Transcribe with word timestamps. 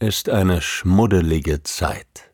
ist 0.00 0.30
eine 0.30 0.62
schmuddelige 0.62 1.62
Zeit. 1.62 2.32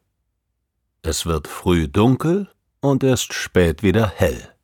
Es 1.02 1.26
wird 1.26 1.48
früh 1.48 1.88
dunkel 1.88 2.48
und 2.80 3.02
erst 3.02 3.34
spät 3.34 3.82
wieder 3.82 4.06
hell. 4.06 4.54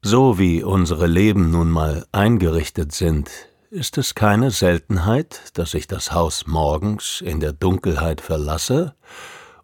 So 0.00 0.38
wie 0.38 0.62
unsere 0.62 1.06
Leben 1.06 1.50
nun 1.50 1.70
mal 1.70 2.06
eingerichtet 2.12 2.92
sind, 2.92 3.30
ist 3.70 3.98
es 3.98 4.14
keine 4.14 4.50
Seltenheit, 4.50 5.50
dass 5.52 5.74
ich 5.74 5.86
das 5.86 6.12
Haus 6.12 6.46
morgens 6.46 7.20
in 7.20 7.40
der 7.40 7.52
Dunkelheit 7.52 8.22
verlasse 8.22 8.94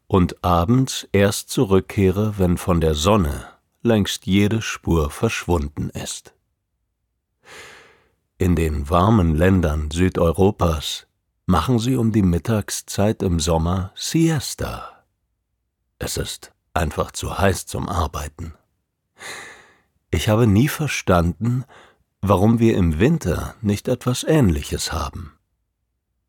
und 0.06 0.44
abends 0.44 1.08
erst 1.12 1.48
zurückkehre, 1.48 2.34
wenn 2.36 2.58
von 2.58 2.82
der 2.82 2.94
Sonne 2.94 3.46
längst 3.82 4.26
jede 4.26 4.60
Spur 4.60 5.10
verschwunden 5.10 5.88
ist. 5.88 6.34
In 8.36 8.54
den 8.54 8.90
warmen 8.90 9.34
Ländern 9.34 9.90
Südeuropas 9.90 11.06
machen 11.52 11.78
sie 11.78 11.96
um 11.96 12.12
die 12.12 12.22
Mittagszeit 12.22 13.22
im 13.22 13.38
Sommer 13.38 13.92
Siesta. 13.94 15.04
Es 15.98 16.16
ist 16.16 16.54
einfach 16.72 17.10
zu 17.10 17.36
heiß 17.36 17.66
zum 17.66 17.90
Arbeiten. 17.90 18.54
Ich 20.10 20.30
habe 20.30 20.46
nie 20.46 20.68
verstanden, 20.68 21.66
warum 22.22 22.58
wir 22.58 22.74
im 22.74 22.98
Winter 22.98 23.54
nicht 23.60 23.88
etwas 23.88 24.24
Ähnliches 24.24 24.94
haben. 24.94 25.34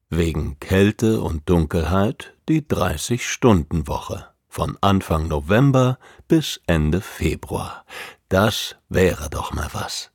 Wegen 0.09 0.59
Kälte 0.59 1.21
und 1.21 1.49
Dunkelheit 1.49 2.33
die 2.49 2.61
30-Stunden-Woche 2.61 4.27
von 4.49 4.77
Anfang 4.81 5.29
November 5.29 5.99
bis 6.27 6.59
Ende 6.67 6.99
Februar. 6.99 7.85
Das 8.27 8.75
wäre 8.89 9.29
doch 9.29 9.53
mal 9.53 9.69
was. 9.71 10.12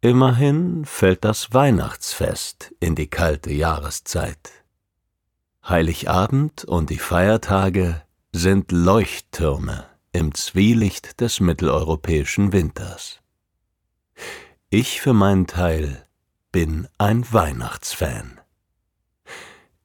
Immerhin 0.00 0.84
fällt 0.84 1.24
das 1.24 1.52
Weihnachtsfest 1.54 2.74
in 2.80 2.94
die 2.94 3.08
kalte 3.08 3.52
Jahreszeit. 3.52 4.52
Heiligabend 5.66 6.64
und 6.64 6.90
die 6.90 6.98
Feiertage 6.98 8.02
sind 8.32 8.70
Leuchttürme 8.70 9.86
im 10.12 10.34
Zwielicht 10.34 11.20
des 11.20 11.40
mitteleuropäischen 11.40 12.52
Winters. 12.52 13.20
Ich 14.70 15.00
für 15.00 15.12
meinen 15.12 15.46
Teil 15.46 16.06
bin 16.52 16.88
ein 16.98 17.30
Weihnachtsfan. 17.32 18.40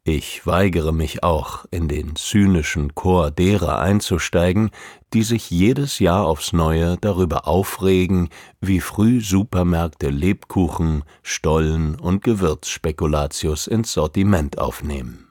Ich 0.04 0.48
weigere 0.48 0.92
mich 0.92 1.24
auch, 1.24 1.66
in 1.70 1.88
den 1.88 2.16
zynischen 2.16 2.96
Chor 2.96 3.30
derer 3.30 3.80
einzusteigen, 3.80 4.72
die 5.14 5.22
sich 5.22 5.52
jedes 5.52 6.00
Jahr 6.00 6.26
aufs 6.26 6.54
Neue 6.54 6.98
darüber 7.00 7.48
aufregen, 7.48 8.30
wie 8.60 8.80
früh 8.80 9.22
Supermärkte 9.22 10.10
Lebkuchen, 10.10 11.04
Stollen 11.22 12.00
und 12.00 12.24
Gewürzspekulatius 12.24 13.68
ins 13.68 13.94
Sortiment 13.94 14.58
aufnehmen. 14.58 15.28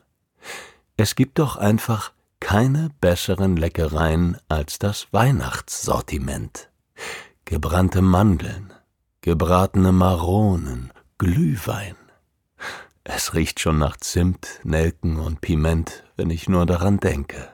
Es 0.96 1.16
gibt 1.16 1.40
doch 1.40 1.56
einfach 1.56 2.12
keine 2.38 2.90
besseren 3.00 3.56
Leckereien 3.56 4.36
als 4.48 4.78
das 4.78 5.08
Weihnachtssortiment. 5.10 6.70
Gebrannte 7.44 8.02
Mandeln, 8.02 8.72
gebratene 9.20 9.90
Maronen, 9.90 10.92
Glühwein, 11.18 11.96
es 13.04 13.34
riecht 13.34 13.60
schon 13.60 13.78
nach 13.78 13.96
Zimt, 13.96 14.60
Nelken 14.62 15.18
und 15.18 15.40
Piment, 15.40 16.04
wenn 16.16 16.30
ich 16.30 16.48
nur 16.48 16.66
daran 16.66 16.98
denke. 16.98 17.48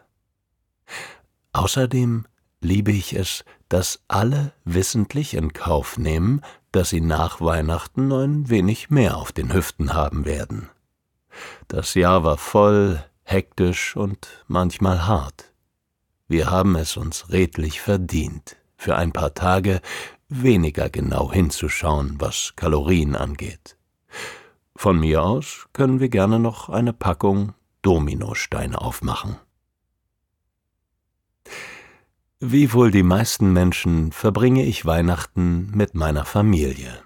Außerdem 1.52 2.26
liebe 2.60 2.92
ich 2.92 3.14
es, 3.14 3.44
dass 3.68 4.00
alle 4.08 4.52
wissentlich 4.64 5.34
in 5.34 5.52
Kauf 5.52 5.98
nehmen, 5.98 6.42
dass 6.72 6.90
sie 6.90 7.00
nach 7.00 7.40
Weihnachten 7.40 8.12
ein 8.12 8.48
wenig 8.50 8.90
mehr 8.90 9.16
auf 9.16 9.32
den 9.32 9.52
Hüften 9.52 9.94
haben 9.94 10.24
werden. 10.24 10.68
Das 11.68 11.94
Jahr 11.94 12.24
war 12.24 12.38
voll, 12.38 13.02
hektisch 13.22 13.96
und 13.96 14.44
manchmal 14.46 15.06
hart. 15.06 15.52
Wir 16.28 16.50
haben 16.50 16.76
es 16.76 16.96
uns 16.96 17.30
redlich 17.30 17.80
verdient, 17.80 18.56
für 18.76 18.96
ein 18.96 19.12
paar 19.12 19.34
Tage 19.34 19.80
weniger 20.28 20.90
genau 20.90 21.32
hinzuschauen, 21.32 22.16
was 22.18 22.54
Kalorien 22.56 23.14
angeht. 23.14 23.76
Von 24.76 25.00
mir 25.00 25.22
aus 25.22 25.66
können 25.72 26.00
wir 26.00 26.10
gerne 26.10 26.38
noch 26.38 26.68
eine 26.68 26.92
Packung 26.92 27.54
Dominosteine 27.80 28.80
aufmachen. 28.80 29.36
Wie 32.40 32.72
wohl 32.74 32.90
die 32.90 33.02
meisten 33.02 33.54
Menschen 33.54 34.12
verbringe 34.12 34.64
ich 34.64 34.84
Weihnachten 34.84 35.70
mit 35.74 35.94
meiner 35.94 36.26
Familie. 36.26 37.02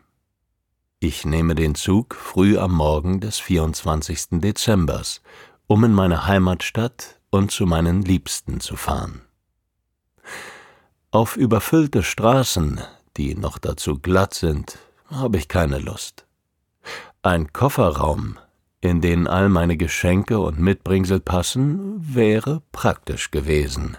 Ich 0.98 1.25
nehme 1.25 1.54
den 1.54 1.76
Zug 1.76 2.16
früh 2.16 2.58
am 2.58 2.72
Morgen 2.75 3.20
des 3.20 3.38
24. 3.38 4.41
Dezembers, 4.41 5.22
um 5.69 5.84
in 5.84 5.92
meine 5.92 6.26
Heimatstadt 6.26 7.20
und 7.31 7.52
zu 7.52 7.66
meinen 7.66 8.02
Liebsten 8.02 8.58
zu 8.58 8.75
fahren. 8.75 9.22
Auf 11.12 11.37
überfüllte 11.37 12.02
Straßen, 12.02 12.81
die 13.16 13.37
noch 13.37 13.58
dazu 13.58 13.98
glatt 13.98 14.34
sind, 14.34 14.78
habe 15.06 15.38
ich 15.38 15.47
keine 15.47 15.78
Lust. 15.78 16.26
Ein 17.22 17.53
Kofferraum, 17.53 18.38
in 18.81 19.03
den 19.03 19.26
all 19.26 19.50
meine 19.50 19.76
Geschenke 19.76 20.38
und 20.38 20.58
Mitbringsel 20.58 21.20
passen, 21.20 21.96
wäre 21.99 22.62
praktisch 22.72 23.31
gewesen. 23.31 23.99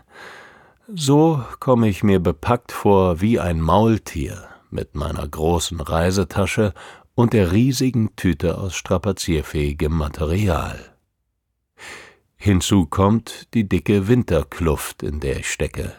So 0.92 1.44
komme 1.60 1.88
ich 1.88 2.02
mir 2.02 2.20
bepackt 2.20 2.72
vor 2.72 3.22
wie 3.22 3.40
ein 3.40 3.62
Maultier 3.62 4.50
mit 4.72 4.96
meiner 4.96 5.28
großen 5.28 5.80
Reisetasche 5.80 6.74
und 7.14 7.34
der 7.34 7.52
riesigen 7.52 8.16
Tüte 8.16 8.58
aus 8.58 8.74
strapazierfähigem 8.74 9.96
Material. 9.96 10.80
Hinzu 12.38 12.88
kommt 12.88 13.54
die 13.54 13.70
dicke 13.70 14.08
Winterkluft, 14.08 15.04
in 15.04 15.20
der 15.20 15.42
ich 15.42 15.52
stecke. 15.52 15.94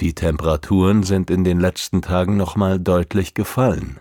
Die 0.00 0.14
Temperaturen 0.14 1.02
sind 1.02 1.30
in 1.30 1.44
den 1.44 1.60
letzten 1.60 2.02
Tagen 2.02 2.36
nochmal 2.36 2.78
deutlich 2.78 3.32
gefallen. 3.32 4.00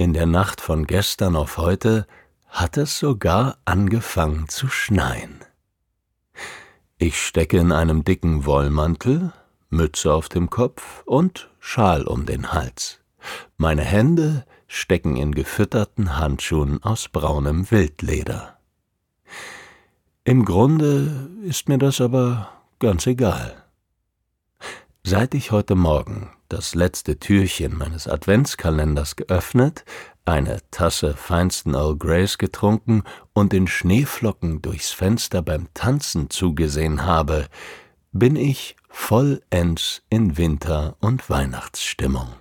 In 0.00 0.12
der 0.12 0.26
Nacht 0.26 0.60
von 0.60 0.86
gestern 0.86 1.34
auf 1.34 1.58
heute 1.58 2.06
hat 2.46 2.76
es 2.76 3.00
sogar 3.00 3.58
angefangen 3.64 4.48
zu 4.48 4.68
schneien. 4.68 5.40
Ich 6.98 7.20
stecke 7.20 7.58
in 7.58 7.72
einem 7.72 8.04
dicken 8.04 8.46
Wollmantel, 8.46 9.32
Mütze 9.70 10.14
auf 10.14 10.28
dem 10.28 10.50
Kopf 10.50 11.02
und 11.04 11.50
Schal 11.58 12.06
um 12.06 12.26
den 12.26 12.52
Hals. 12.52 13.00
Meine 13.56 13.82
Hände 13.82 14.46
stecken 14.68 15.16
in 15.16 15.34
gefütterten 15.34 16.16
Handschuhen 16.16 16.80
aus 16.84 17.08
braunem 17.08 17.68
Wildleder. 17.72 18.56
Im 20.22 20.44
Grunde 20.44 21.28
ist 21.42 21.68
mir 21.68 21.78
das 21.78 22.00
aber 22.00 22.50
ganz 22.78 23.04
egal. 23.08 23.64
Seit 25.10 25.32
ich 25.32 25.52
heute 25.52 25.74
Morgen 25.74 26.28
das 26.50 26.74
letzte 26.74 27.18
Türchen 27.18 27.78
meines 27.78 28.06
Adventskalenders 28.06 29.16
geöffnet, 29.16 29.86
eine 30.26 30.58
Tasse 30.70 31.14
feinsten 31.14 31.72
Earl 31.72 31.96
Greys 31.96 32.36
getrunken 32.36 33.04
und 33.32 33.54
den 33.54 33.68
Schneeflocken 33.68 34.60
durchs 34.60 34.90
Fenster 34.90 35.40
beim 35.40 35.68
Tanzen 35.72 36.28
zugesehen 36.28 37.06
habe, 37.06 37.46
bin 38.12 38.36
ich 38.36 38.76
vollends 38.90 40.02
in 40.10 40.36
Winter- 40.36 40.98
und 41.00 41.30
Weihnachtsstimmung. 41.30 42.34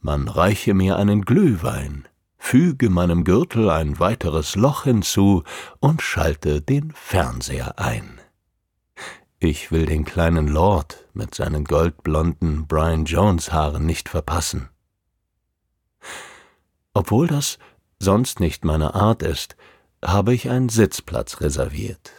Man 0.00 0.28
reiche 0.28 0.74
mir 0.74 0.96
einen 0.96 1.22
Glühwein, 1.22 2.06
füge 2.38 2.88
meinem 2.88 3.24
Gürtel 3.24 3.68
ein 3.68 3.98
weiteres 3.98 4.54
Loch 4.54 4.84
hinzu 4.84 5.42
und 5.80 6.02
schalte 6.02 6.62
den 6.62 6.92
Fernseher 6.92 7.80
ein. 7.80 8.20
Ich 9.38 9.70
will 9.70 9.84
den 9.84 10.06
kleinen 10.06 10.48
Lord 10.48 11.04
mit 11.12 11.34
seinen 11.34 11.64
goldblonden 11.64 12.66
Brian 12.66 13.04
Jones 13.04 13.52
Haaren 13.52 13.84
nicht 13.84 14.08
verpassen. 14.08 14.70
Obwohl 16.94 17.26
das 17.26 17.58
sonst 17.98 18.40
nicht 18.40 18.64
meine 18.64 18.94
Art 18.94 19.22
ist, 19.22 19.56
habe 20.02 20.32
ich 20.32 20.48
einen 20.48 20.70
Sitzplatz 20.70 21.42
reserviert. 21.42 22.12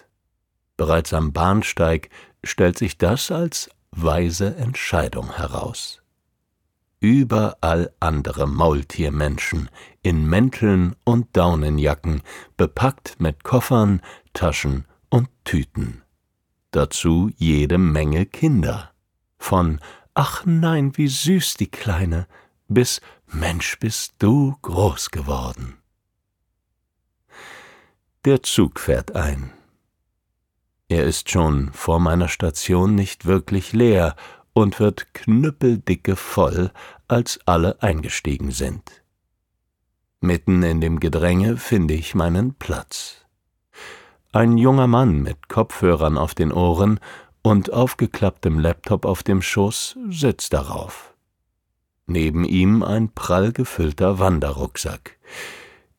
Bereits 0.76 1.12
am 1.14 1.34
Bahnsteig 1.34 2.10
stellt 2.44 2.78
sich 2.78 3.00
das 3.00 3.32
als 3.32 3.70
weise 3.90 4.56
Entscheidung 4.56 5.36
heraus. 5.36 6.04
Überall 7.00 7.92
andere 8.00 8.48
Maultiermenschen 8.48 9.70
in 10.04 10.26
Mänteln 10.26 10.96
und 11.04 11.36
Daunenjacken, 11.36 12.22
bepackt 12.58 13.20
mit 13.20 13.44
Koffern, 13.44 14.02
Taschen 14.34 14.86
und 15.10 15.30
Tüten. 15.44 16.04
Dazu 16.78 17.32
jede 17.38 17.80
Menge 17.80 18.28
Kinder. 18.28 18.92
Von 19.40 19.82
Ach 20.14 20.46
nein, 20.46 20.96
wie 20.96 21.08
süß 21.08 21.56
die 21.56 21.72
Kleine 21.72 22.28
bis 22.68 23.02
Mensch, 23.26 23.80
bist 23.80 24.14
du 24.20 24.56
groß 24.62 25.10
geworden. 25.10 25.80
Der 28.26 28.44
Zug 28.44 28.80
fährt 28.80 29.16
ein. 29.16 29.52
Er 30.88 31.06
ist 31.06 31.32
schon 31.32 31.74
vor 31.74 32.00
meiner 32.00 32.28
Station 32.28 32.94
nicht 32.94 33.26
wirklich 33.26 33.74
leer 33.74 34.16
und 34.54 34.80
wird 34.80 35.16
knüppeldicke 35.16 36.16
voll, 36.16 36.70
als 37.08 37.40
alle 37.48 37.82
eingestiegen 37.82 38.52
sind. 38.52 39.04
Mitten 40.20 40.62
in 40.62 40.80
dem 40.80 41.00
Gedränge 41.00 41.58
finde 41.58 41.96
ich 41.96 42.14
meinen 42.14 42.54
Platz. 42.54 43.27
Ein 44.32 44.58
junger 44.58 44.88
Mann 44.88 45.22
mit 45.22 45.50
Kopfhörern 45.50 46.18
auf 46.18 46.36
den 46.36 46.52
Ohren 46.52 47.00
und 47.42 47.72
aufgeklapptem 47.72 48.60
Laptop 48.60 49.06
auf 49.06 49.24
dem 49.24 49.42
Schoß 49.42 49.98
sitzt 50.10 50.54
darauf. 50.54 51.14
Neben 52.06 52.46
ihm 52.46 52.84
ein 52.84 53.10
prall 53.10 53.52
gefüllter 53.52 54.20
Wanderrucksack. 54.20 55.18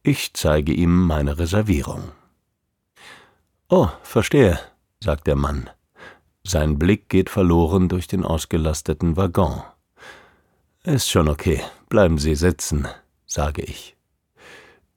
Ich 0.02 0.32
zeige 0.34 0.72
ihm 0.72 1.06
meine 1.06 1.38
Reservierung. 1.38 2.12
Oh, 3.69 3.88
verstehe, 4.02 4.58
sagt 5.00 5.26
der 5.26 5.36
Mann. 5.36 5.69
Sein 6.44 6.78
Blick 6.78 7.10
geht 7.10 7.28
verloren 7.28 7.90
durch 7.90 8.06
den 8.06 8.25
ausgelasteten 8.25 9.19
Waggon. 9.19 9.62
Ist 10.82 11.10
schon 11.10 11.28
okay, 11.28 11.62
bleiben 11.90 12.16
Sie 12.16 12.34
sitzen, 12.34 12.88
sage 13.26 13.60
ich. 13.60 13.97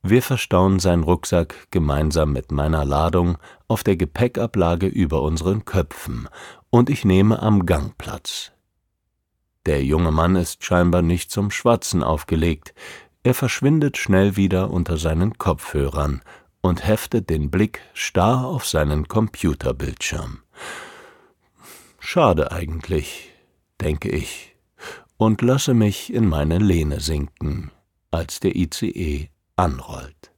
Wir 0.03 0.23
verstauen 0.23 0.79
seinen 0.79 1.03
Rucksack 1.03 1.67
gemeinsam 1.69 2.33
mit 2.33 2.51
meiner 2.51 2.85
Ladung 2.85 3.37
auf 3.67 3.83
der 3.83 3.97
Gepäckablage 3.97 4.87
über 4.87 5.21
unseren 5.21 5.63
Köpfen, 5.65 6.27
und 6.71 6.89
ich 6.89 7.05
nehme 7.05 7.41
am 7.41 7.65
Gang 7.65 7.95
Platz. 7.97 8.51
Der 9.67 9.83
junge 9.83 10.11
Mann 10.11 10.35
ist 10.35 10.63
scheinbar 10.63 11.03
nicht 11.03 11.29
zum 11.29 11.51
Schwatzen 11.51 12.01
aufgelegt, 12.01 12.73
er 13.23 13.35
verschwindet 13.35 13.97
schnell 13.97 14.35
wieder 14.35 14.71
unter 14.71 14.97
seinen 14.97 15.37
Kopfhörern 15.37 16.21
und 16.61 16.87
heftet 16.87 17.29
den 17.29 17.51
Blick 17.51 17.81
starr 17.93 18.45
auf 18.45 18.65
seinen 18.65 19.07
Computerbildschirm. 19.07 20.39
Schade 21.99 22.51
eigentlich, 22.51 23.29
denke 23.79 24.09
ich, 24.09 24.55
und 25.17 25.43
lasse 25.43 25.75
mich 25.75 26.11
in 26.11 26.27
meine 26.27 26.57
Lehne 26.57 26.99
sinken, 26.99 27.69
als 28.09 28.39
der 28.39 28.55
ICE 28.55 29.29
anrollt. 29.61 30.31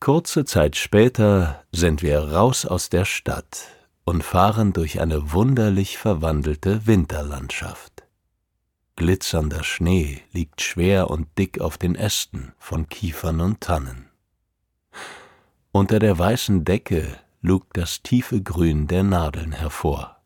Kurze 0.00 0.44
Zeit 0.44 0.76
später 0.76 1.64
sind 1.70 2.02
wir 2.02 2.18
raus 2.18 2.66
aus 2.66 2.88
der 2.88 3.04
Stadt 3.04 3.68
und 4.04 4.24
fahren 4.24 4.72
durch 4.72 5.00
eine 5.00 5.32
wunderlich 5.32 5.98
verwandelte 5.98 6.86
Winterlandschaft. 6.86 8.02
Glitzernder 8.96 9.62
Schnee 9.62 10.22
liegt 10.32 10.62
schwer 10.62 11.10
und 11.10 11.28
dick 11.38 11.60
auf 11.60 11.78
den 11.78 11.94
Ästen 11.94 12.52
von 12.58 12.88
Kiefern 12.88 13.40
und 13.40 13.60
Tannen. 13.60 14.10
Unter 15.70 16.00
der 16.00 16.18
weißen 16.18 16.64
Decke 16.64 17.06
lugt 17.40 17.76
das 17.76 18.02
tiefe 18.02 18.42
Grün 18.42 18.88
der 18.88 19.04
Nadeln 19.04 19.52
hervor. 19.52 20.16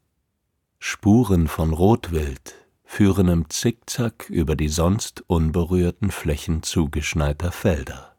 Spuren 0.79 1.47
von 1.47 1.75
Rotwild 1.75 2.64
führen 2.85 3.29
im 3.29 3.51
Zickzack 3.51 4.29
über 4.31 4.57
die 4.57 4.69
sonst 4.69 5.25
unberührten 5.27 6.11
Flächen 6.11 6.63
zugeschneiter 6.63 7.51
Felder. 7.51 8.15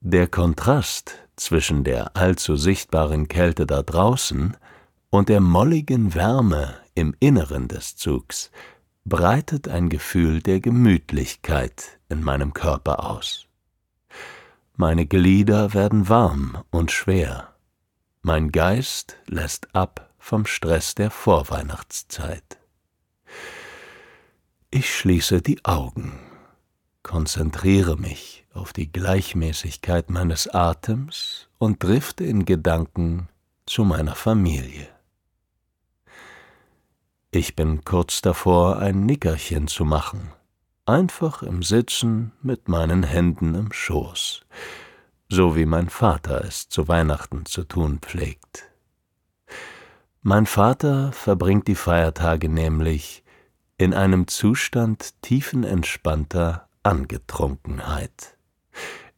Der 0.00 0.28
Kontrast 0.28 1.14
zwischen 1.36 1.84
der 1.84 2.16
allzu 2.16 2.56
sichtbaren 2.56 3.28
Kälte 3.28 3.66
da 3.66 3.82
draußen 3.82 4.56
und 5.10 5.28
der 5.28 5.40
molligen 5.40 6.14
Wärme 6.14 6.74
im 6.94 7.14
Inneren 7.20 7.68
des 7.68 7.96
Zugs 7.96 8.50
breitet 9.04 9.68
ein 9.68 9.88
Gefühl 9.88 10.40
der 10.40 10.60
Gemütlichkeit 10.60 11.98
in 12.08 12.22
meinem 12.22 12.52
Körper 12.52 13.08
aus. 13.10 13.46
Meine 14.76 15.06
Glieder 15.06 15.74
werden 15.74 16.08
warm 16.08 16.62
und 16.70 16.92
schwer, 16.92 17.54
mein 18.22 18.52
Geist 18.52 19.16
lässt 19.26 19.74
ab 19.74 20.12
vom 20.18 20.44
Stress 20.44 20.94
der 20.94 21.10
Vorweihnachtszeit. 21.10 22.57
Ich 24.70 24.94
schließe 24.94 25.42
die 25.42 25.64
Augen 25.64 26.18
konzentriere 27.08 27.96
mich 27.96 28.44
auf 28.52 28.74
die 28.74 28.92
Gleichmäßigkeit 28.92 30.10
meines 30.10 30.46
Atems 30.46 31.48
und 31.56 31.82
drifte 31.82 32.24
in 32.24 32.44
Gedanken 32.44 33.30
zu 33.64 33.82
meiner 33.84 34.14
Familie. 34.14 34.86
Ich 37.30 37.56
bin 37.56 37.82
kurz 37.82 38.20
davor, 38.20 38.78
ein 38.78 39.06
Nickerchen 39.06 39.68
zu 39.68 39.86
machen, 39.86 40.32
einfach 40.84 41.42
im 41.42 41.62
Sitzen 41.62 42.32
mit 42.42 42.68
meinen 42.68 43.04
Händen 43.04 43.54
im 43.54 43.72
Schoß, 43.72 44.42
so 45.30 45.56
wie 45.56 45.64
mein 45.64 45.88
Vater 45.88 46.44
es 46.44 46.68
zu 46.68 46.88
Weihnachten 46.88 47.46
zu 47.46 47.64
tun 47.64 48.00
pflegt. 48.02 48.64
Mein 50.20 50.44
Vater 50.44 51.12
verbringt 51.12 51.68
die 51.68 51.74
Feiertage 51.74 52.50
nämlich 52.50 53.24
in 53.78 53.94
einem 53.94 54.26
Zustand 54.26 55.14
tiefenentspannter 55.22 56.68
Angetrunkenheit. 56.82 58.36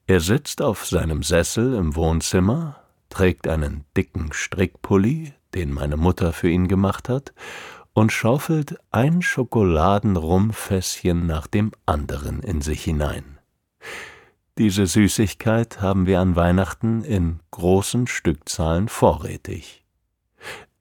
Er 0.07 0.21
sitzt 0.21 0.61
auf 0.61 0.87
seinem 0.87 1.23
Sessel 1.23 1.73
im 1.75 1.97
Wohnzimmer, 1.97 2.83
trägt 3.09 3.49
einen 3.49 3.87
dicken 3.97 4.35
Strickpulli, 4.35 5.33
den 5.55 5.73
meine 5.73 5.97
Mutter 5.97 6.35
für 6.35 6.51
ihn 6.51 6.69
gemacht 6.69 7.09
hat, 7.09 7.33
und 7.95 8.13
schaufelt 8.13 8.77
ein 8.91 9.23
Schokoladenrumfässchen 9.23 11.27
nach 11.27 11.47
dem 11.47 11.73
anderen 11.87 12.43
in 12.43 12.61
sich 12.61 12.85
hinein. 12.85 13.39
Diese 14.59 14.87
Süßigkeit 14.87 15.81
haben 15.81 16.05
wir 16.07 16.21
an 16.21 16.37
Weihnachten 16.37 17.03
in 17.03 17.41
großen 17.51 18.07
Stückzahlen 18.07 18.89
vorrätig. 18.89 19.87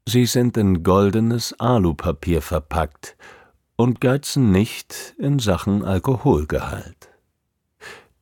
Sie 0.06 0.26
sind 0.26 0.58
in 0.58 0.84
goldenes 0.84 1.58
Alupapier 1.60 2.42
verpackt 2.42 3.16
und 3.80 4.02
geizen 4.02 4.52
nicht 4.52 5.16
in 5.18 5.40
Sachen 5.40 5.86
Alkoholgehalt. 5.86 7.08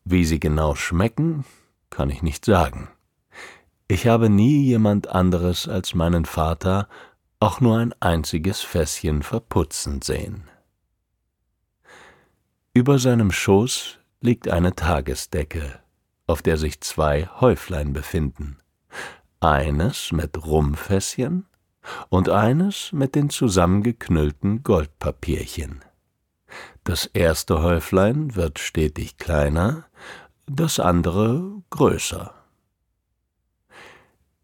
Wie 0.06 0.24
sie 0.24 0.40
genau 0.40 0.76
schmecken, 0.76 1.46
kann 1.90 2.12
ich 2.12 2.22
nicht 2.22 2.46
sagen. 2.46 2.90
Ich 3.88 4.06
habe 4.06 4.30
nie 4.30 4.62
jemand 4.66 5.08
anderes 5.08 5.68
als 5.68 5.96
meinen 5.96 6.26
Vater 6.26 6.88
auch 7.40 7.60
nur 7.60 7.80
ein 7.80 7.92
einziges 8.00 8.62
Fässchen 8.62 9.24
verputzen 9.24 10.04
sehen. 10.04 10.48
Über 12.76 13.00
seinem 13.00 13.32
Schoß 13.32 13.98
liegt 14.22 14.50
eine 14.50 14.76
Tagesdecke, 14.76 15.80
auf 16.28 16.44
der 16.44 16.58
sich 16.58 16.82
zwei 16.82 17.32
Häuflein 17.42 17.94
befinden, 17.94 18.60
eines 19.40 20.12
mit 20.12 20.38
Rumfässchen 20.46 21.47
und 22.10 22.30
eines 22.30 22.92
mit 22.92 23.16
den 23.16 23.30
zusammengeknüllten 23.30 24.64
Goldpapierchen. 24.64 25.82
Das 26.84 27.06
erste 27.06 27.62
Häuflein 27.62 28.36
wird 28.36 28.60
stetig 28.60 29.18
kleiner, 29.18 29.86
das 30.46 30.80
andere 30.80 31.62
größer. 31.70 32.34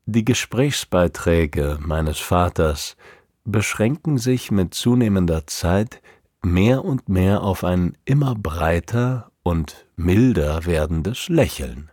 Die 0.05 0.25
Gesprächsbeiträge 0.25 1.79
meines 1.81 2.19
Vaters 2.19 2.97
beschränken 3.45 4.17
sich 4.17 4.51
mit 4.51 4.73
zunehmender 4.73 5.47
Zeit 5.47 6.01
mehr 6.41 6.83
und 6.83 7.07
mehr 7.07 7.41
auf 7.41 7.63
ein 7.63 7.97
immer 8.03 8.35
breiter 8.35 9.31
und 9.43 9.85
milder 9.95 10.65
werdendes 10.65 11.29
Lächeln, 11.29 11.89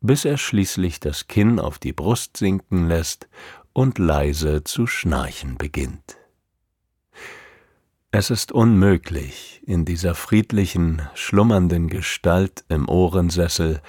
bis 0.00 0.24
er 0.24 0.38
schließlich 0.38 1.00
das 1.00 1.28
Kinn 1.28 1.60
auf 1.60 1.78
die 1.78 1.92
Brust 1.92 2.38
sinken 2.38 2.88
lässt 2.88 3.28
und 3.74 3.98
leise 3.98 4.64
zu 4.64 4.86
schnarchen 4.86 5.58
beginnt. 5.58 6.16
Es 8.10 8.30
ist 8.30 8.52
unmöglich, 8.52 9.60
in 9.66 9.84
dieser 9.84 10.14
friedlichen, 10.14 11.02
schlummernden 11.14 11.88
Gestalt 11.88 12.64
im 12.68 12.88
Ohrensessel 12.88 13.82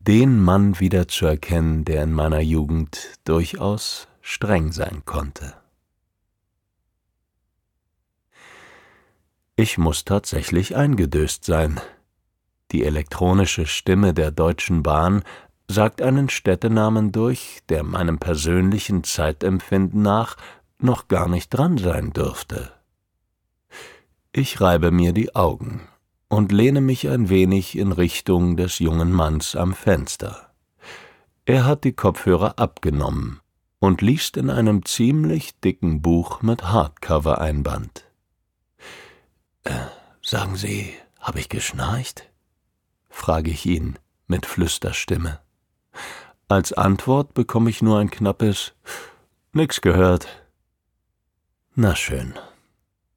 den 0.00 0.40
Mann 0.40 0.80
wiederzuerkennen, 0.80 1.84
der 1.84 2.02
in 2.02 2.12
meiner 2.12 2.40
Jugend 2.40 3.18
durchaus 3.24 4.08
streng 4.22 4.72
sein 4.72 5.02
konnte. 5.04 5.54
Ich 9.56 9.76
muss 9.76 10.06
tatsächlich 10.06 10.74
eingedöst 10.74 11.44
sein. 11.44 11.78
Die 12.72 12.82
elektronische 12.82 13.66
Stimme 13.66 14.14
der 14.14 14.30
Deutschen 14.30 14.82
Bahn 14.82 15.22
sagt 15.70 16.02
einen 16.02 16.28
Städtenamen 16.28 17.12
durch, 17.12 17.60
der 17.68 17.84
meinem 17.84 18.18
persönlichen 18.18 19.04
Zeitempfinden 19.04 20.02
nach 20.02 20.36
noch 20.78 21.08
gar 21.08 21.28
nicht 21.28 21.50
dran 21.50 21.78
sein 21.78 22.12
dürfte. 22.12 22.72
Ich 24.32 24.60
reibe 24.60 24.90
mir 24.90 25.12
die 25.12 25.34
Augen 25.34 25.88
und 26.28 26.52
lehne 26.52 26.80
mich 26.80 27.08
ein 27.08 27.28
wenig 27.28 27.78
in 27.78 27.92
Richtung 27.92 28.56
des 28.56 28.78
jungen 28.78 29.12
Manns 29.12 29.56
am 29.56 29.74
Fenster. 29.74 30.52
Er 31.44 31.64
hat 31.64 31.84
die 31.84 31.92
Kopfhörer 31.92 32.58
abgenommen 32.58 33.40
und 33.78 34.02
liest 34.02 34.36
in 34.36 34.50
einem 34.50 34.84
ziemlich 34.84 35.58
dicken 35.60 36.02
Buch 36.02 36.42
mit 36.42 36.64
Hardcover-Einband. 36.64 38.04
Äh, 39.64 39.72
sagen 40.22 40.56
Sie, 40.56 40.94
habe 41.20 41.40
ich 41.40 41.48
geschnarcht? 41.48 42.28
frage 43.08 43.50
ich 43.50 43.66
ihn 43.66 43.98
mit 44.26 44.46
Flüsterstimme. 44.46 45.40
Als 46.48 46.72
Antwort 46.72 47.34
bekomme 47.34 47.70
ich 47.70 47.82
nur 47.82 47.98
ein 47.98 48.10
knappes 48.10 48.72
Nix 49.52 49.80
gehört. 49.80 50.28
Na 51.74 51.94
schön. 51.94 52.34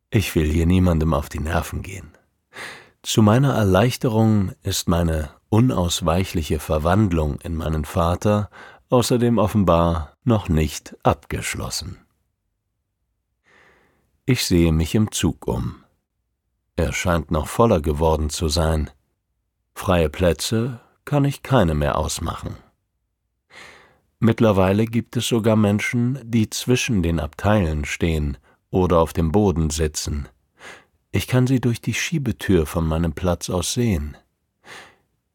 Ich 0.09 0.35
will 0.35 0.51
hier 0.51 0.65
niemandem 0.65 1.13
auf 1.13 1.29
die 1.29 1.39
Nerven 1.39 1.81
gehen. 1.81 2.11
Zu 3.01 3.21
meiner 3.21 3.53
Erleichterung 3.53 4.53
ist 4.61 4.87
meine 4.87 5.31
unausweichliche 5.49 6.59
Verwandlung 6.59 7.41
in 7.41 7.55
meinen 7.55 7.85
Vater 7.85 8.49
außerdem 8.89 9.39
offenbar 9.39 10.15
noch 10.23 10.49
nicht 10.49 10.95
abgeschlossen. 11.03 11.97
Ich 14.25 14.45
sehe 14.45 14.71
mich 14.71 14.95
im 14.95 15.11
Zug 15.11 15.47
um. 15.47 15.83
Er 16.75 16.93
scheint 16.93 17.29
noch 17.29 17.47
voller 17.47 17.81
geworden 17.81 18.29
zu 18.29 18.47
sein. 18.47 18.89
Freie 19.75 20.09
Plätze 20.09 20.79
kann 21.05 21.25
ich 21.25 21.43
keine 21.43 21.73
mehr 21.73 21.97
ausmachen. 21.97 22.57
Mittlerweile 24.19 24.85
gibt 24.85 25.17
es 25.17 25.27
sogar 25.27 25.55
Menschen, 25.55 26.19
die 26.23 26.49
zwischen 26.49 27.03
den 27.03 27.19
Abteilen 27.19 27.83
stehen 27.83 28.37
oder 28.69 28.99
auf 28.99 29.11
dem 29.13 29.31
Boden 29.31 29.69
sitzen. 29.69 30.29
Ich 31.11 31.27
kann 31.27 31.45
sie 31.45 31.59
durch 31.59 31.81
die 31.81 31.93
Schiebetür 31.93 32.65
von 32.65 32.87
meinem 32.87 33.13
Platz 33.13 33.49
aus 33.49 33.73
sehen. 33.73 34.17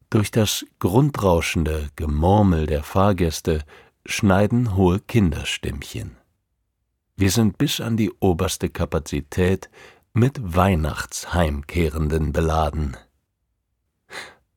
Durch 0.09 0.31
das 0.31 0.65
grundrauschende 0.79 1.89
Gemurmel 1.95 2.65
der 2.65 2.83
Fahrgäste 2.83 3.63
schneiden 4.05 4.75
hohe 4.75 4.99
Kinderstimmchen. 4.99 6.17
Wir 7.15 7.29
sind 7.29 7.57
bis 7.57 7.79
an 7.79 7.95
die 7.95 8.11
oberste 8.19 8.69
Kapazität 8.69 9.69
mit 10.13 10.39
Weihnachtsheimkehrenden 10.41 12.33
beladen. 12.33 12.97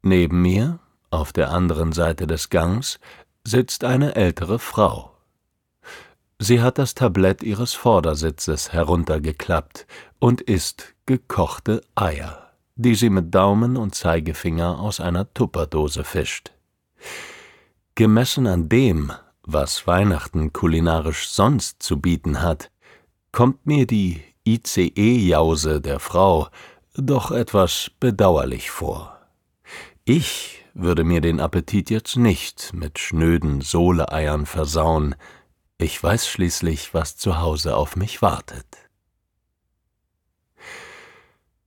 Neben 0.00 0.40
mir, 0.42 0.80
auf 1.12 1.32
der 1.32 1.50
anderen 1.50 1.92
Seite 1.92 2.26
des 2.26 2.50
Gangs, 2.50 2.98
sitzt 3.44 3.84
eine 3.84 4.14
ältere 4.14 4.58
Frau. 4.58 5.12
Sie 6.38 6.60
hat 6.60 6.78
das 6.78 6.94
Tablett 6.94 7.42
ihres 7.42 7.74
Vordersitzes 7.74 8.72
heruntergeklappt 8.72 9.86
und 10.18 10.40
isst 10.40 10.94
gekochte 11.06 11.82
Eier, 11.94 12.50
die 12.74 12.94
sie 12.94 13.10
mit 13.10 13.34
Daumen 13.34 13.76
und 13.76 13.94
Zeigefinger 13.94 14.80
aus 14.80 15.00
einer 15.00 15.32
Tupperdose 15.34 16.02
fischt. 16.02 16.52
Gemessen 17.94 18.46
an 18.46 18.68
dem, 18.68 19.12
was 19.42 19.86
Weihnachten 19.86 20.52
kulinarisch 20.52 21.28
sonst 21.28 21.82
zu 21.82 22.00
bieten 22.00 22.42
hat, 22.42 22.70
kommt 23.30 23.66
mir 23.66 23.86
die 23.86 24.22
ICE-Jause 24.44 25.80
der 25.80 26.00
Frau 26.00 26.48
doch 26.94 27.30
etwas 27.30 27.90
bedauerlich 28.00 28.70
vor. 28.70 29.18
Ich 30.04 30.61
würde 30.74 31.04
mir 31.04 31.20
den 31.20 31.40
Appetit 31.40 31.90
jetzt 31.90 32.16
nicht 32.16 32.72
mit 32.72 32.98
schnöden 32.98 33.60
Sohleeiern 33.60 34.46
versauen, 34.46 35.14
ich 35.78 36.00
weiß 36.00 36.28
schließlich, 36.28 36.94
was 36.94 37.16
zu 37.16 37.40
Hause 37.40 37.76
auf 37.76 37.96
mich 37.96 38.22
wartet. 38.22 38.66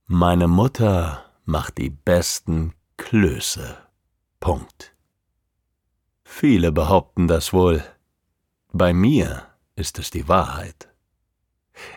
Meine 0.06 0.48
Mutter 0.48 1.24
macht 1.44 1.78
die 1.78 1.90
besten 1.90 2.72
Klöße. 2.96 3.76
Punkt. 4.40 4.94
Viele 6.24 6.72
behaupten 6.72 7.28
das 7.28 7.52
wohl. 7.52 7.84
Bei 8.72 8.92
mir 8.92 9.46
ist 9.74 9.98
es 9.98 10.10
die 10.10 10.28
Wahrheit. 10.28 10.88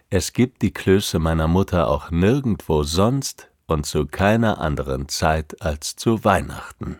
Es 0.09 0.33
gibt 0.33 0.61
die 0.61 0.73
Klöße 0.73 1.19
meiner 1.19 1.47
Mutter 1.47 1.87
auch 1.87 2.11
nirgendwo 2.11 2.83
sonst 2.83 3.48
und 3.69 3.85
zu 3.85 4.05
keiner 4.05 4.59
anderen 4.59 5.07
Zeit 5.09 5.61
als 5.61 5.95
zu 5.95 6.23
Weihnachten. 6.23 6.97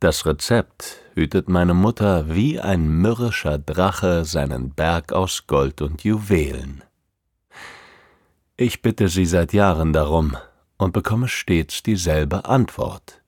Das 0.00 0.26
Rezept 0.26 1.00
hütet 1.14 1.48
meine 1.48 1.74
Mutter 1.74 2.34
wie 2.34 2.60
ein 2.60 2.88
mürrischer 2.88 3.58
Drache 3.58 4.24
seinen 4.24 4.70
Berg 4.70 5.12
aus 5.12 5.46
Gold 5.46 5.82
und 5.82 6.04
Juwelen. 6.04 6.84
Ich 8.56 8.82
bitte 8.82 9.08
sie 9.08 9.26
seit 9.26 9.52
Jahren 9.52 9.92
darum 9.92 10.36
und 10.76 10.92
bekomme 10.92 11.28
stets 11.28 11.82
dieselbe 11.82 12.44
Antwort. 12.44 13.20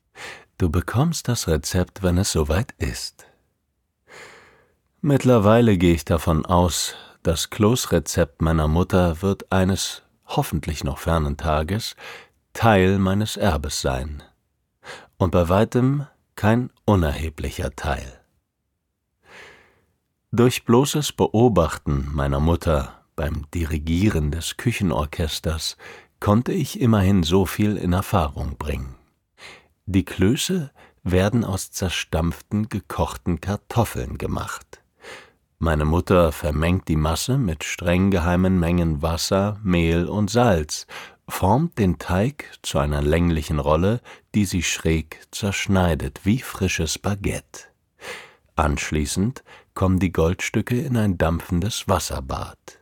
Du 0.58 0.70
bekommst 0.70 1.26
das 1.26 1.48
Rezept, 1.48 2.02
wenn 2.02 2.18
es 2.18 2.32
soweit 2.32 2.72
ist. 2.78 3.26
Mittlerweile 5.00 5.78
gehe 5.78 5.94
ich 5.94 6.04
davon 6.04 6.44
aus, 6.44 6.94
das 7.22 7.50
Kloßrezept 7.50 8.42
meiner 8.42 8.68
Mutter 8.68 9.22
wird 9.22 9.50
eines 9.50 10.02
hoffentlich 10.36 10.84
noch 10.84 10.98
fernen 10.98 11.36
Tages 11.36 11.96
Teil 12.52 12.98
meines 12.98 13.36
Erbes 13.36 13.80
sein. 13.80 14.22
Und 15.18 15.30
bei 15.30 15.48
weitem 15.48 16.06
kein 16.34 16.70
unerheblicher 16.84 17.76
Teil. 17.76 18.20
Durch 20.32 20.64
bloßes 20.64 21.12
Beobachten 21.12 22.08
meiner 22.12 22.40
Mutter 22.40 23.04
beim 23.16 23.50
Dirigieren 23.52 24.30
des 24.30 24.56
Küchenorchesters 24.56 25.76
konnte 26.20 26.52
ich 26.52 26.80
immerhin 26.80 27.22
so 27.22 27.46
viel 27.46 27.76
in 27.76 27.92
Erfahrung 27.92 28.56
bringen. 28.56 28.94
Die 29.86 30.04
Klöße 30.04 30.70
werden 31.02 31.44
aus 31.44 31.72
zerstampften 31.72 32.68
gekochten 32.68 33.40
Kartoffeln 33.40 34.18
gemacht. 34.18 34.82
Meine 35.62 35.84
Mutter 35.84 36.32
vermengt 36.32 36.88
die 36.88 36.96
Masse 36.96 37.36
mit 37.36 37.64
streng 37.64 38.10
geheimen 38.10 38.58
Mengen 38.58 39.02
Wasser, 39.02 39.60
Mehl 39.62 40.08
und 40.08 40.30
Salz 40.30 40.86
formt 41.28 41.78
den 41.78 41.98
Teig 41.98 42.46
zu 42.62 42.78
einer 42.78 43.02
länglichen 43.02 43.58
Rolle, 43.58 44.00
die 44.34 44.46
sie 44.46 44.62
schräg 44.62 45.20
zerschneidet 45.30 46.24
wie 46.24 46.38
frisches 46.38 46.98
Baguette. 46.98 47.64
Anschließend 48.56 49.44
kommen 49.74 49.98
die 49.98 50.12
Goldstücke 50.12 50.80
in 50.80 50.96
ein 50.96 51.18
dampfendes 51.18 51.86
Wasserbad. 51.86 52.78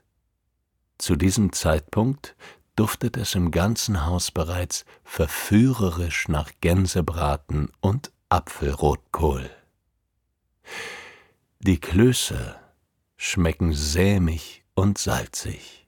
Zu 0.99 1.17
diesem 1.17 1.53
Zeitpunkt 1.53 2.37
duftet 2.77 3.17
es 3.17 3.35
im 3.35 3.51
ganzen 3.51 4.07
Haus 4.07 4.31
bereits 4.31 4.85
verführerisch 5.03 6.29
nach 6.29 6.53
Gänsebraten 6.61 7.73
und 7.81 8.13
Apfelrotkohl. 8.29 9.51
Die 11.59 11.81
Klöße 11.81 12.55
schmecken 13.19 13.73
sämig 13.75 14.65
und 14.75 14.97
salzig. 14.97 15.87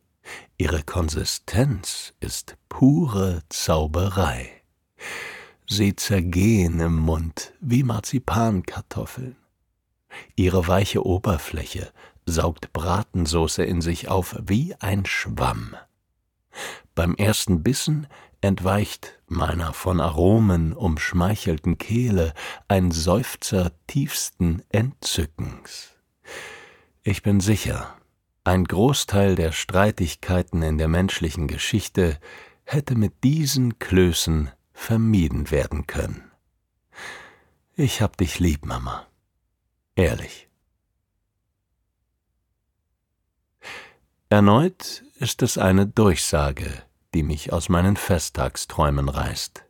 Ihre 0.59 0.83
Konsistenz 0.83 2.13
ist 2.21 2.57
pure 2.69 3.43
Zauberei. 3.49 4.51
Sie 5.67 5.95
zergehen 5.95 6.81
im 6.81 6.97
Mund 6.97 7.55
wie 7.61 7.85
Marzipankartoffeln. 7.85 9.37
Ihre 10.35 10.67
weiche 10.67 11.07
Oberfläche 11.07 11.93
saugt 12.27 12.73
Bratensoße 12.73 13.65
in 13.65 13.81
sich 13.81 14.09
auf 14.09 14.37
wie 14.45 14.75
ein 14.81 15.07
Schwamm. 15.07 15.77
Beim 16.97 17.15
ersten 17.15 17.63
Bissen 17.63 18.09
entweicht 18.41 19.21
meiner 19.29 19.73
von 19.73 20.01
Aromen 20.01 20.73
umschmeichelten 20.73 21.79
Kehle 21.79 22.35
ein 22.67 22.91
Seufzer 22.91 23.71
tiefsten 23.87 24.65
Entzückens. 24.71 26.00
Ich 27.11 27.25
bin 27.25 27.41
sicher, 27.41 27.97
ein 28.45 28.63
Großteil 28.63 29.35
der 29.35 29.51
Streitigkeiten 29.51 30.63
in 30.63 30.79
der 30.79 30.87
menschlichen 30.87 31.49
Geschichte 31.49 32.21
hätte 32.63 32.95
mit 32.95 33.25
diesen 33.25 33.81
Klößen 33.81 34.53
vermieden 34.73 35.51
werden 35.51 35.89
können. 35.89 36.31
Ich 37.75 38.01
hab 38.01 38.17
dich 38.17 38.39
lieb, 38.39 38.65
Mama. 38.65 39.09
Ehrlich. 39.97 40.49
Erneut 44.29 45.03
ist 45.17 45.43
es 45.43 45.59
eine 45.59 45.89
Durchsage, 45.89 46.85
die 47.13 47.25
mich 47.25 47.53
aus 47.53 47.69
meinen 47.69 47.97
Festtagsträumen 47.97 49.09
reißt. 49.09 49.65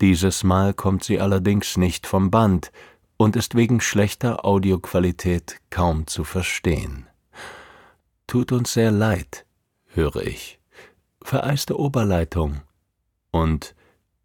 Dieses 0.00 0.44
Mal 0.44 0.74
kommt 0.74 1.02
sie 1.02 1.18
allerdings 1.18 1.76
nicht 1.76 2.06
vom 2.06 2.30
Band 2.30 2.70
und 3.16 3.36
ist 3.36 3.54
wegen 3.54 3.80
schlechter 3.80 4.44
Audioqualität 4.44 5.60
kaum 5.70 6.06
zu 6.06 6.24
verstehen. 6.24 7.06
Tut 8.26 8.52
uns 8.52 8.72
sehr 8.72 8.90
leid, 8.90 9.46
höre 9.86 10.22
ich. 10.22 10.58
Vereiste 11.22 11.78
Oberleitung. 11.78 12.62
Und 13.30 13.74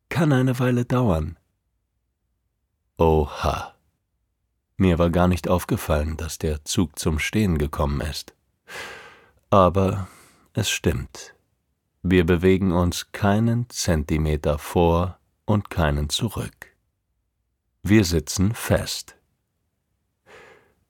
kann 0.09 0.31
eine 0.31 0.59
Weile 0.59 0.85
dauern. 0.85 1.37
Oha. 2.97 3.73
Mir 4.77 4.99
war 4.99 5.09
gar 5.09 5.27
nicht 5.27 5.47
aufgefallen, 5.47 6.17
dass 6.17 6.37
der 6.37 6.63
Zug 6.65 6.99
zum 6.99 7.19
Stehen 7.19 7.57
gekommen 7.57 8.01
ist. 8.01 8.33
Aber 9.49 10.07
es 10.53 10.69
stimmt. 10.69 11.35
Wir 12.03 12.25
bewegen 12.25 12.71
uns 12.71 13.11
keinen 13.11 13.69
Zentimeter 13.69 14.57
vor 14.57 15.19
und 15.45 15.69
keinen 15.69 16.09
zurück. 16.09 16.76
Wir 17.89 18.03
sitzen 18.03 18.53
fest. 18.53 19.15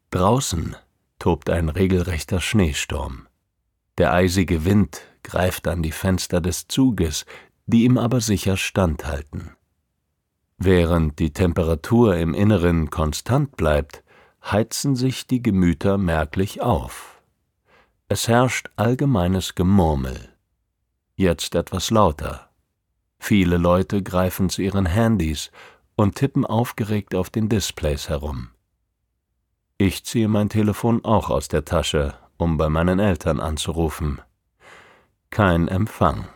Draußen 0.09 0.75
tobt 1.19 1.51
ein 1.51 1.69
regelrechter 1.69 2.41
Schneesturm. 2.41 3.27
Der 3.99 4.13
eisige 4.13 4.65
Wind 4.65 5.01
greift 5.21 5.67
an 5.67 5.83
die 5.83 5.91
Fenster 5.91 6.41
des 6.41 6.67
Zuges, 6.67 7.27
die 7.67 7.83
ihm 7.83 7.99
aber 7.99 8.19
sicher 8.19 8.57
standhalten. 8.57 9.51
Während 10.57 11.19
die 11.19 11.33
Temperatur 11.33 12.15
im 12.15 12.33
Inneren 12.33 12.89
konstant 12.89 13.57
bleibt, 13.57 14.03
heizen 14.43 14.95
sich 14.95 15.27
die 15.27 15.43
Gemüter 15.43 15.99
merklich 15.99 16.61
auf. 16.61 17.21
Es 18.07 18.27
herrscht 18.27 18.71
allgemeines 18.75 19.53
Gemurmel. 19.53 20.29
Jetzt 21.13 21.53
etwas 21.53 21.91
lauter. 21.91 22.49
Viele 23.19 23.57
Leute 23.57 24.01
greifen 24.01 24.49
zu 24.49 24.63
ihren 24.63 24.87
Handys 24.87 25.51
und 25.97 26.15
tippen 26.15 26.45
aufgeregt 26.45 27.13
auf 27.13 27.29
den 27.29 27.49
Displays 27.49 28.07
herum. 28.07 28.51
Ich 29.77 30.05
ziehe 30.05 30.29
mein 30.29 30.47
Telefon 30.47 31.03
auch 31.03 31.29
aus 31.29 31.49
der 31.49 31.65
Tasche, 31.65 32.13
um 32.37 32.57
bei 32.57 32.69
meinen 32.69 32.99
Eltern 32.99 33.41
anzurufen. 33.41 34.21
Kein 35.29 35.67
Empfang, 35.67 36.29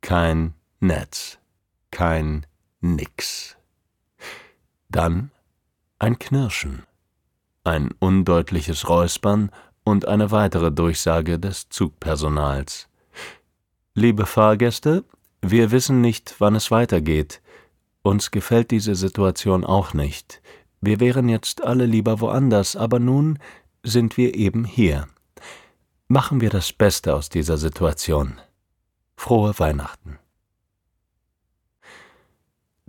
kein 0.00 0.54
Netz, 0.78 1.38
kein 1.90 2.46
Nix. 2.80 3.56
Dann 4.88 5.32
ein 5.98 6.18
Knirschen, 6.18 6.84
ein 7.64 7.90
undeutliches 7.98 8.88
Räuspern 8.88 9.50
und 9.84 10.06
eine 10.06 10.30
weitere 10.30 10.70
Durchsage 10.70 11.38
des 11.38 11.68
Zugpersonals. 11.68 12.88
Liebe 13.94 14.26
Fahrgäste, 14.26 15.04
wir 15.42 15.70
wissen 15.70 16.00
nicht, 16.00 16.36
wann 16.38 16.54
es 16.54 16.70
weitergeht. 16.70 17.41
Uns 18.02 18.30
gefällt 18.30 18.70
diese 18.70 18.94
Situation 18.94 19.64
auch 19.64 19.94
nicht. 19.94 20.42
Wir 20.80 20.98
wären 20.98 21.28
jetzt 21.28 21.62
alle 21.62 21.86
lieber 21.86 22.20
woanders, 22.20 22.74
aber 22.74 22.98
nun 22.98 23.38
sind 23.84 24.16
wir 24.16 24.34
eben 24.34 24.64
hier. 24.64 25.06
Machen 26.08 26.40
wir 26.40 26.50
das 26.50 26.72
Beste 26.72 27.14
aus 27.14 27.28
dieser 27.28 27.56
Situation. 27.56 28.40
Frohe 29.16 29.58
Weihnachten. 29.58 30.18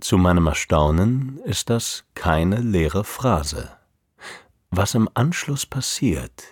Zu 0.00 0.18
meinem 0.18 0.48
Erstaunen 0.48 1.38
ist 1.44 1.70
das 1.70 2.04
keine 2.14 2.56
leere 2.56 3.04
Phrase. 3.04 3.70
Was 4.70 4.94
im 4.94 5.08
Anschluss 5.14 5.64
passiert, 5.64 6.42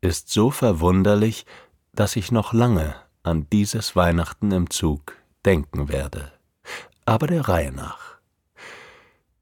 ist 0.00 0.30
so 0.30 0.50
verwunderlich, 0.50 1.44
dass 1.92 2.16
ich 2.16 2.30
noch 2.30 2.52
lange 2.52 2.94
an 3.24 3.48
dieses 3.52 3.96
Weihnachten 3.96 4.52
im 4.52 4.70
Zug 4.70 5.16
denken 5.44 5.88
werde. 5.88 6.32
Aber 7.04 7.26
der 7.26 7.48
Reihe 7.48 7.72
nach. 7.72 8.11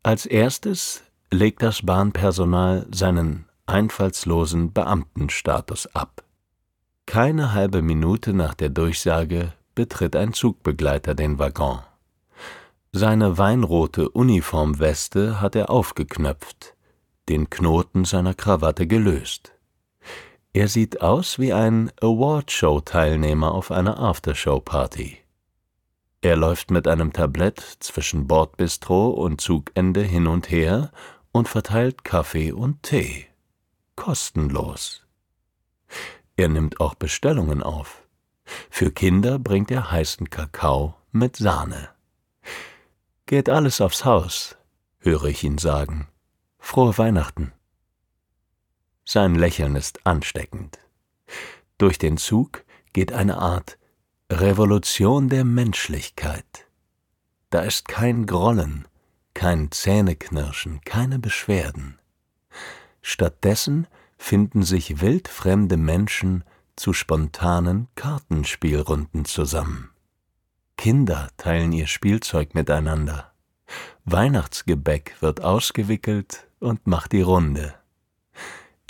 Als 0.03 0.25
erstes 0.25 1.03
legt 1.31 1.63
das 1.63 1.85
Bahnpersonal 1.85 2.87
seinen 2.91 3.45
einfallslosen 3.67 4.73
Beamtenstatus 4.73 5.95
ab. 5.95 6.25
Keine 7.05 7.53
halbe 7.53 7.83
Minute 7.83 8.33
nach 8.33 8.55
der 8.55 8.71
Durchsage 8.71 9.53
betritt 9.75 10.17
ein 10.17 10.33
Zugbegleiter 10.33 11.15
den 11.15 11.39
Waggon. 11.39 11.81
Seine 12.93 13.37
weinrote 13.37 14.09
Uniformweste 14.09 15.43
hat 15.43 15.55
er 15.55 15.69
aufgeknöpft, 15.69 16.75
den 17.29 17.51
Knoten 17.51 18.07
seiner 18.07 18.33
Krawatte 18.33 18.87
gelöst. 18.87 19.53
Er 20.55 20.69
sieht 20.69 21.03
aus 21.03 21.39
wie 21.39 21.53
ein 21.53 21.93
Awardshow-Teilnehmer 22.01 23.53
auf 23.53 23.71
einer 23.71 24.01
Aftershow-Party. 24.01 25.19
Er 26.23 26.37
läuft 26.37 26.71
mit 26.71 26.87
einem 26.87 27.15
Tablett 27.15 27.61
zwischen 27.81 28.27
Bordbistro 28.27 29.09
und 29.09 29.41
Zugende 29.41 30.03
hin 30.03 30.27
und 30.27 30.51
her 30.51 30.93
und 31.33 31.49
verteilt 31.49 32.05
Kaffee 32.05 32.53
und 32.53 32.83
Tee. 32.83 33.27
Kostenlos. 33.97 35.07
Er 36.37 36.49
nimmt 36.49 36.79
auch 36.79 36.95
Bestellungen 36.95 37.63
auf. 37.63 38.07
Für 38.69 38.91
Kinder 38.91 39.39
bringt 39.39 39.71
er 39.71 39.91
heißen 39.91 40.29
Kakao 40.29 40.95
mit 41.11 41.37
Sahne. 41.37 41.89
Geht 43.25 43.49
alles 43.49 43.81
aufs 43.81 44.05
Haus, 44.05 44.57
höre 44.99 45.25
ich 45.25 45.43
ihn 45.43 45.57
sagen. 45.57 46.09
Frohe 46.59 46.99
Weihnachten. 46.99 47.53
Sein 49.07 49.35
Lächeln 49.35 49.75
ist 49.75 50.07
ansteckend. 50.07 50.79
Durch 51.79 51.99
den 51.99 52.19
Zug 52.19 52.65
geht 52.93 53.13
eine 53.13 53.39
Art 53.39 53.79
Revolution 54.33 55.29
der 55.29 55.45
Menschlichkeit. 55.45 56.69
Da 57.51 57.63
ist 57.63 57.89
kein 57.89 58.27
Grollen, 58.27 58.87
kein 59.35 59.73
Zähneknirschen, 59.73 60.83
keine 60.83 61.19
Beschwerden. 61.19 61.99
Stattdessen 63.03 63.89
finden 64.19 64.63
sich 64.63 65.01
wildfremde 65.01 65.77
Menschen 65.77 66.45
zu 66.77 66.93
spontanen 66.93 67.89
Kartenspielrunden 67.97 69.25
zusammen. 69.25 69.91
Kinder 70.77 71.29
teilen 71.37 71.73
ihr 71.73 71.89
Spielzeug 71.89 72.55
miteinander. 72.55 73.33
Weihnachtsgebäck 74.05 75.17
wird 75.19 75.43
ausgewickelt 75.43 76.47
und 76.61 76.87
macht 76.87 77.11
die 77.11 77.23
Runde. 77.23 77.75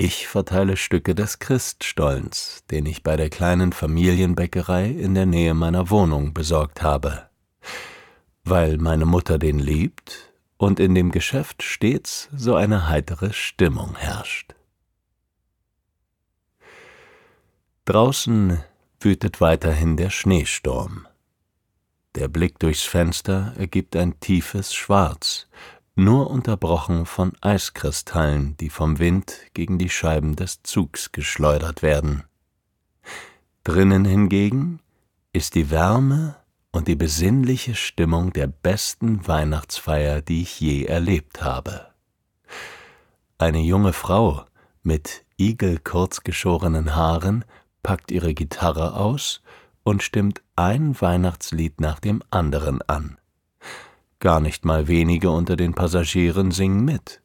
Ich 0.03 0.29
verteile 0.29 0.79
Stücke 0.79 1.15
des 1.15 1.41
Christstollens, 1.41 2.65
den 2.71 2.87
ich 2.87 3.03
bei 3.03 3.19
der 3.19 3.29
kleinen 3.29 3.75
Familienbäckerei 3.75 4.87
in 4.87 5.15
der 5.15 5.27
Nähe 5.27 5.53
meiner 5.53 5.91
Wohnung 5.91 6.33
besorgt 6.33 6.81
habe. 6.81 7.29
Weil 8.43 8.79
meine 8.79 9.05
Mutter 9.05 9.37
den 9.37 9.59
liebt 9.59 10.33
und 10.57 10.81
in 10.81 10.95
dem 10.95 11.11
Geschäft 11.11 11.63
stets 11.63 12.31
so 12.35 12.55
eine 12.55 12.89
heitere 12.89 13.35
Stimmung 13.35 13.95
herrscht. 13.95 14.55
Draußen 17.85 18.59
wütet 19.01 19.43
weiterhin 19.43 19.99
der 19.99 20.09
Schneesturm. 20.09 21.07
Der 22.15 22.29
Blick 22.29 22.59
durchs 22.59 22.85
Fenster 22.85 23.53
ergibt 23.59 23.95
ein 23.97 24.19
tiefes 24.19 24.73
Schwarz, 24.73 25.47
nur 26.01 26.31
unterbrochen 26.31 27.07
von 27.07 27.33
Eiskristallen, 27.41 28.57
die 28.57 28.71
vom 28.71 28.99
Wind 28.99 29.37
gegen 29.55 29.79
die 29.79 29.91
Scheiben 29.91 30.35
des 30.35 30.63
Zugs 30.63 31.13
geschleudert 31.13 31.83
werden. 31.83 32.25
Drinnen 33.63 34.05
hingegen 34.05 34.81
ist 35.33 35.55
die 35.55 35.71
Wärme 35.71 36.37
und 36.73 36.89
die 36.89 36.97
besinnliche 36.97 37.75
Stimmung 37.75 38.33
der 38.33 38.47
besten 38.47 39.27
Weihnachtsfeier, 39.29 40.23
die 40.23 40.43
ich 40.43 40.59
je 40.61 40.85
erlebt 40.85 41.43
habe. 41.43 41.87
Eine 43.39 43.61
junge 43.61 43.93
Frau 43.93 44.45
mit 44.83 45.25
igelkurzgeschorenen 45.37 46.97
Haaren 46.97 47.45
packt 47.83 48.11
ihre 48.11 48.35
Gitarre 48.35 48.95
aus 48.95 49.43
und 49.83 50.03
stimmt 50.03 50.43
ein 50.57 51.01
Weihnachtslied 51.01 51.81
nach 51.81 52.01
dem 52.01 52.23
anderen 52.31 52.83
an. 52.83 53.20
Gar 54.21 54.41
nicht 54.41 54.67
mal 54.67 54.87
wenige 54.87 55.31
unter 55.31 55.57
den 55.57 55.73
Passagieren 55.73 56.51
singen 56.51 56.85
mit. 56.85 57.23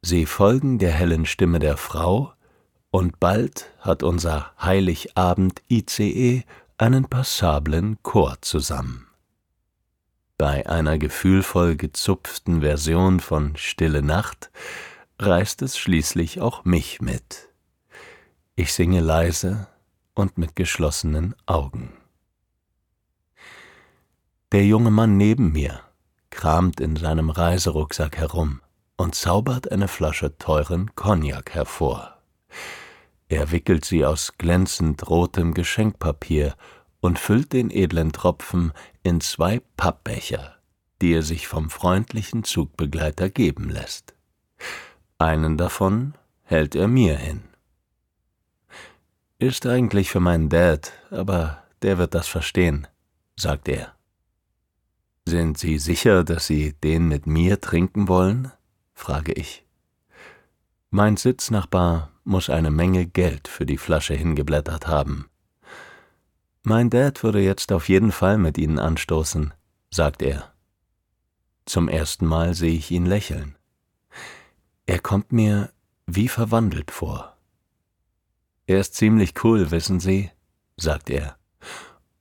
Sie 0.00 0.26
folgen 0.26 0.78
der 0.78 0.92
hellen 0.92 1.26
Stimme 1.26 1.58
der 1.58 1.76
Frau, 1.76 2.32
und 2.92 3.20
bald 3.20 3.70
hat 3.80 4.02
unser 4.02 4.52
Heiligabend 4.60 5.62
ICE 5.68 6.44
einen 6.78 7.06
passablen 7.06 7.98
Chor 8.02 8.36
zusammen. 8.40 9.08
Bei 10.38 10.66
einer 10.68 10.98
gefühlvoll 10.98 11.76
gezupften 11.76 12.60
Version 12.62 13.20
von 13.20 13.56
Stille 13.56 14.02
Nacht 14.02 14.50
reißt 15.18 15.62
es 15.62 15.78
schließlich 15.78 16.40
auch 16.40 16.64
mich 16.64 17.00
mit. 17.00 17.50
Ich 18.54 18.72
singe 18.72 19.00
leise 19.00 19.68
und 20.14 20.38
mit 20.38 20.56
geschlossenen 20.56 21.34
Augen. 21.46 21.92
Der 24.52 24.64
junge 24.64 24.90
Mann 24.90 25.16
neben 25.16 25.52
mir 25.52 25.80
kramt 26.40 26.80
in 26.80 26.96
seinem 26.96 27.28
Reiserucksack 27.28 28.16
herum 28.16 28.62
und 28.96 29.14
zaubert 29.14 29.70
eine 29.70 29.88
Flasche 29.88 30.38
teuren 30.38 30.94
Cognac 30.94 31.52
hervor. 31.52 32.16
Er 33.28 33.50
wickelt 33.50 33.84
sie 33.84 34.06
aus 34.06 34.38
glänzend 34.38 35.10
rotem 35.10 35.52
Geschenkpapier 35.52 36.54
und 37.00 37.18
füllt 37.18 37.52
den 37.52 37.70
edlen 37.70 38.12
Tropfen 38.12 38.72
in 39.02 39.20
zwei 39.20 39.60
Pappbecher, 39.76 40.56
die 41.02 41.12
er 41.12 41.22
sich 41.22 41.46
vom 41.46 41.68
freundlichen 41.68 42.42
Zugbegleiter 42.42 43.28
geben 43.28 43.68
lässt. 43.68 44.14
Einen 45.18 45.58
davon 45.58 46.14
hält 46.44 46.74
er 46.74 46.88
mir 46.88 47.18
hin. 47.18 47.42
Ist 49.38 49.66
eigentlich 49.66 50.08
für 50.08 50.20
meinen 50.20 50.48
Dad, 50.48 50.92
aber 51.10 51.62
der 51.82 51.98
wird 51.98 52.14
das 52.14 52.28
verstehen, 52.28 52.86
sagt 53.36 53.68
er. 53.68 53.99
Sind 55.26 55.58
Sie 55.58 55.78
sicher, 55.78 56.24
dass 56.24 56.46
Sie 56.46 56.72
den 56.72 57.08
mit 57.08 57.26
mir 57.26 57.60
trinken 57.60 58.08
wollen? 58.08 58.52
frage 58.94 59.32
ich. 59.32 59.64
Mein 60.90 61.16
Sitznachbar 61.16 62.10
muss 62.24 62.50
eine 62.50 62.70
Menge 62.70 63.06
Geld 63.06 63.48
für 63.48 63.64
die 63.64 63.78
Flasche 63.78 64.14
hingeblättert 64.14 64.88
haben. 64.88 65.28
Mein 66.62 66.90
Dad 66.90 67.22
würde 67.22 67.40
jetzt 67.40 67.72
auf 67.72 67.88
jeden 67.88 68.12
Fall 68.12 68.38
mit 68.38 68.58
Ihnen 68.58 68.78
anstoßen, 68.78 69.54
sagt 69.90 70.22
er. 70.22 70.52
Zum 71.64 71.88
ersten 71.88 72.26
Mal 72.26 72.54
sehe 72.54 72.74
ich 72.74 72.90
ihn 72.90 73.06
lächeln. 73.06 73.56
Er 74.86 74.98
kommt 74.98 75.32
mir 75.32 75.70
wie 76.06 76.28
verwandelt 76.28 76.90
vor. 76.90 77.36
Er 78.66 78.80
ist 78.80 78.94
ziemlich 78.94 79.44
cool, 79.44 79.70
wissen 79.70 80.00
Sie, 80.00 80.30
sagt 80.76 81.10
er, 81.10 81.36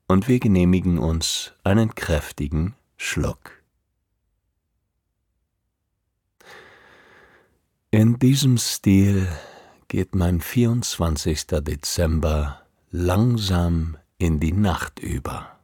und 0.08 0.28
wir 0.28 0.40
genehmigen 0.40 1.00
uns 1.00 1.54
einen 1.64 1.96
kräftigen 1.96 2.76
Schluck. 3.02 3.64
In 7.92 8.20
diesem 8.20 8.58
Stil 8.58 9.28
geht 9.88 10.14
mein 10.16 10.42
24. 10.42 11.48
Dezember 11.48 12.62
langsam 12.92 13.98
in 14.18 14.42
die 14.42 14.52
Nacht 14.52 15.00
über. 15.00 15.60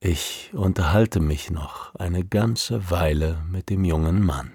Ich 0.00 0.50
unterhalte 0.52 1.20
mich 1.20 1.50
noch 1.50 1.94
eine 1.94 2.24
ganze 2.24 2.90
Weile 2.90 3.42
mit 3.48 3.70
dem 3.70 3.84
jungen 3.84 4.22
Mann. 4.22 4.52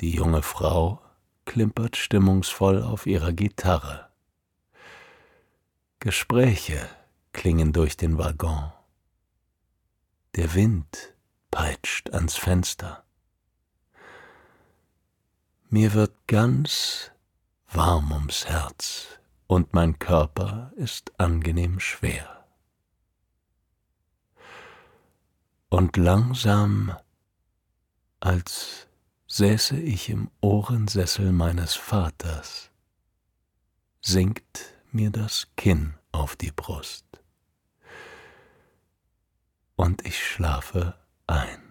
Die 0.00 0.10
junge 0.10 0.42
Frau 0.42 1.00
klimpert 1.46 1.96
stimmungsvoll 1.96 2.82
auf 2.82 3.06
ihrer 3.06 3.32
Gitarre. 3.32 4.10
Gespräche 5.98 6.88
klingen 7.32 7.72
durch 7.72 7.96
den 7.96 8.18
Waggon. 8.18 8.70
Der 10.36 10.52
Wind 10.54 11.14
peitscht 11.52 12.12
ans 12.12 12.34
Fenster. 12.34 13.04
Mir 15.68 15.92
wird 15.92 16.26
ganz 16.26 17.12
warm 17.70 18.10
ums 18.10 18.44
Herz 18.46 19.20
und 19.46 19.74
mein 19.74 20.00
Körper 20.00 20.72
ist 20.74 21.12
angenehm 21.20 21.78
schwer. 21.78 22.44
Und 25.68 25.96
langsam, 25.96 26.96
als 28.18 28.88
säße 29.28 29.78
ich 29.78 30.08
im 30.08 30.32
Ohrensessel 30.40 31.30
meines 31.30 31.76
Vaters, 31.76 32.72
sinkt 34.00 34.74
mir 34.90 35.10
das 35.10 35.46
Kinn 35.54 35.94
auf 36.10 36.34
die 36.34 36.50
Brust 36.50 37.13
und 39.76 40.04
ich 40.06 40.26
schlafe 40.26 40.94
ein. 41.26 41.63